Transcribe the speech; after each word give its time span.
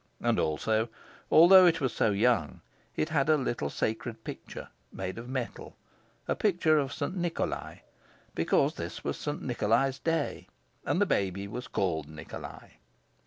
And 0.19 0.39
also, 0.39 0.89
although 1.29 1.67
it 1.67 1.79
was 1.79 1.93
so 1.93 2.09
young, 2.09 2.61
it 2.95 3.09
had 3.09 3.29
a 3.29 3.37
little 3.37 3.69
sacred 3.69 4.23
picture, 4.23 4.69
made 4.91 5.19
of 5.19 5.29
metal, 5.29 5.77
a 6.27 6.33
picture 6.35 6.79
of 6.79 6.91
St. 6.91 7.15
Nikolai; 7.15 7.81
because 8.33 8.73
this 8.73 9.03
was 9.03 9.15
St. 9.15 9.43
Nikolai's 9.43 9.99
day, 9.99 10.47
and 10.85 10.99
the 10.99 11.05
baby 11.05 11.47
was 11.47 11.67
called 11.67 12.09
Nikolai. 12.09 12.69